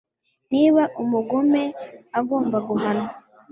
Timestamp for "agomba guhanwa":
2.19-3.09